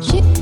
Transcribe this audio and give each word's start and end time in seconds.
She 0.00 0.35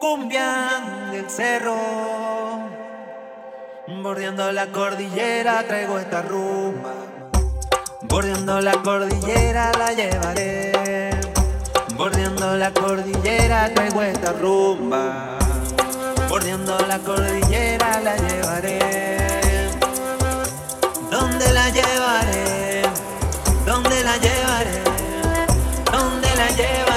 cumbia 0.00 1.10
del 1.12 1.28
cerro. 1.28 1.76
Bordeando 4.02 4.50
la 4.50 4.66
cordillera 4.68 5.62
traigo 5.68 5.98
esta 5.98 6.22
rumba. 6.22 6.94
Bordeando 8.08 8.62
la 8.62 8.72
cordillera 8.82 9.72
la 9.78 9.92
llevaré. 9.92 11.10
Bordeando 11.96 12.56
la 12.56 12.72
cordillera 12.72 13.74
traigo 13.74 14.02
esta 14.02 14.32
rumba. 14.32 15.38
Bordeando 16.30 16.78
la 16.88 16.98
cordillera 16.98 18.00
la 18.00 18.16
llevaré. 18.16 19.68
¿Dónde 21.10 21.52
la 21.52 21.68
llevaré? 21.68 22.82
¿Dónde 23.66 24.02
la 24.02 24.16
llevaré? 24.16 24.82
¿Dónde 25.92 26.34
la 26.36 26.48
llevaré? 26.48 26.89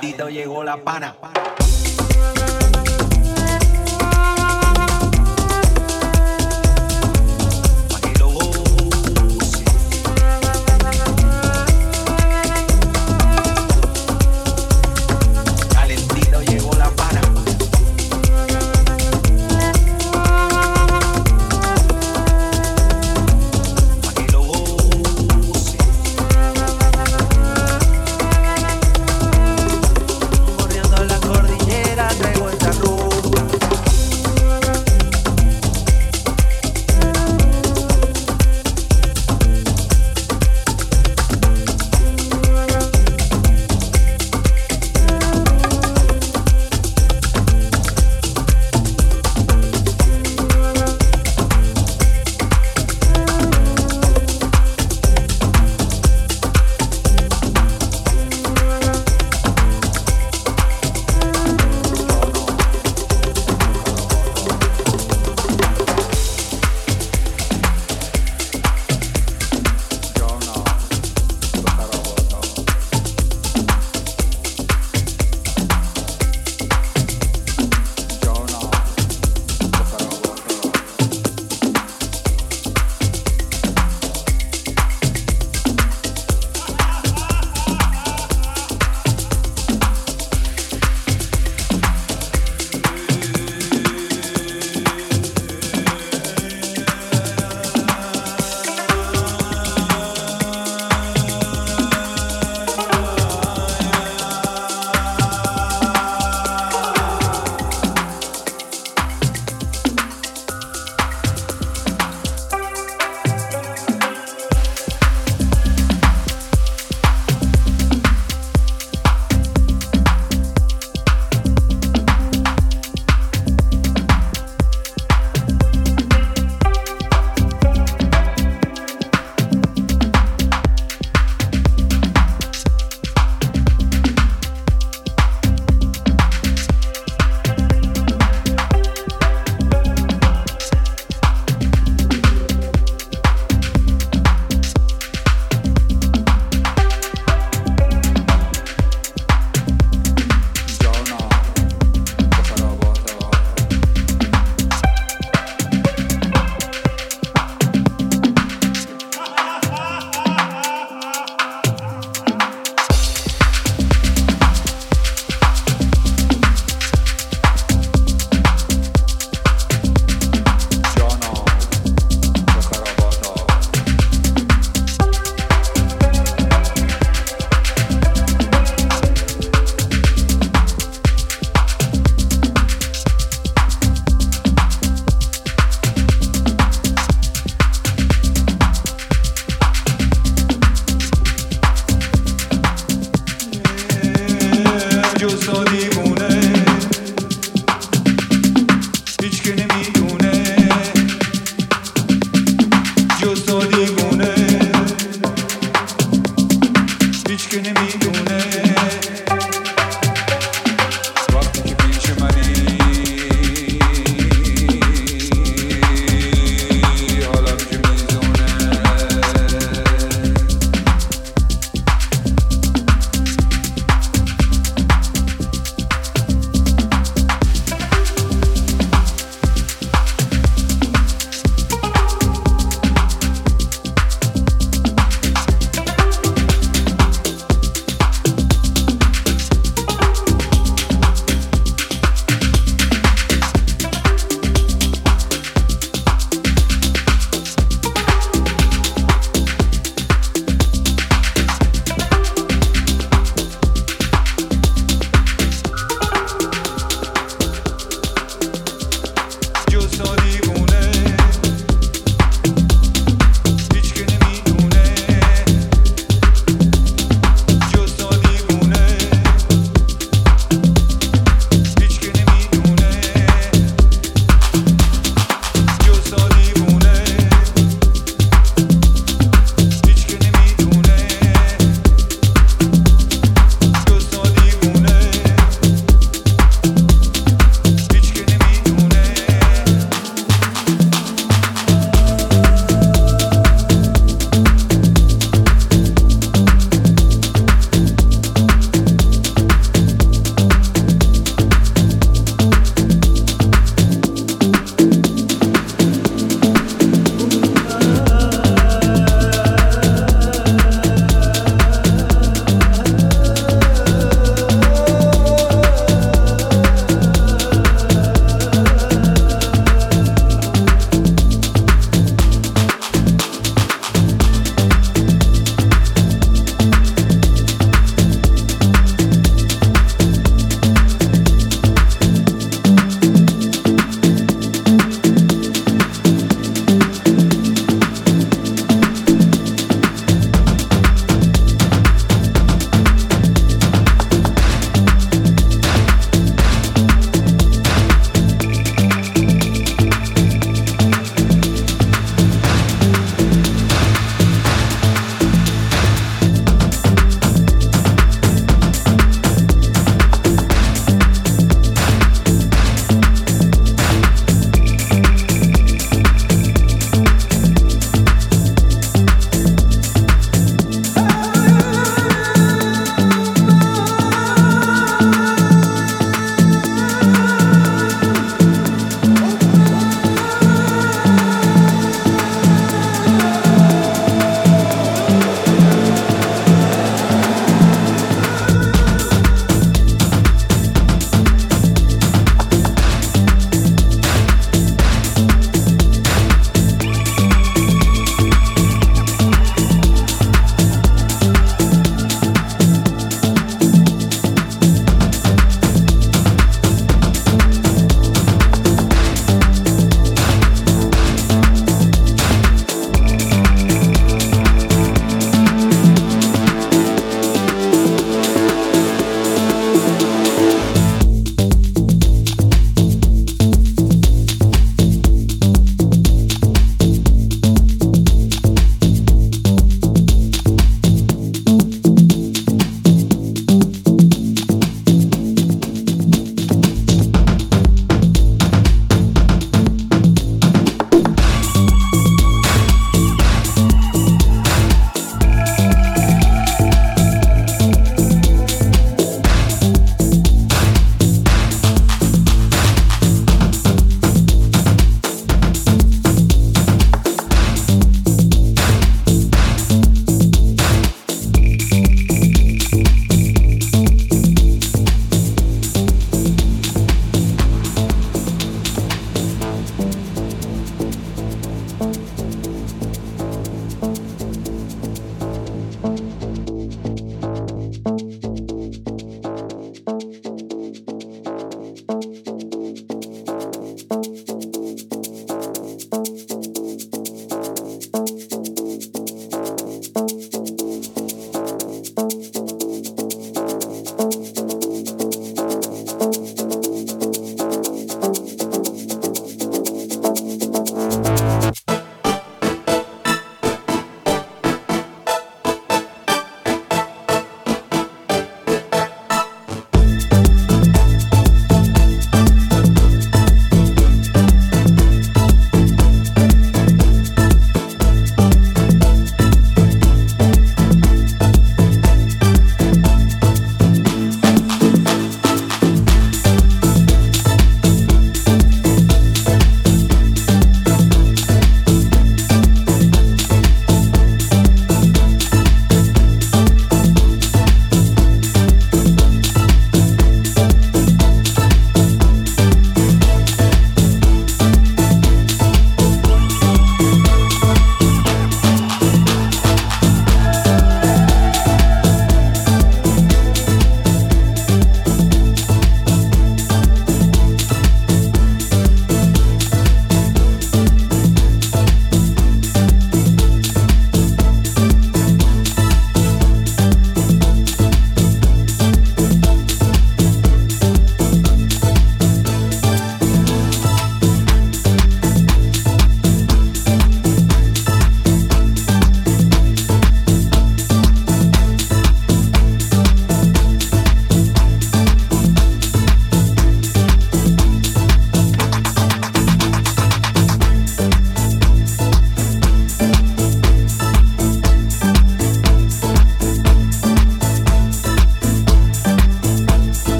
maldita 0.00 0.30
llegó 0.30 0.64
la 0.64 0.78
pana. 0.78 1.39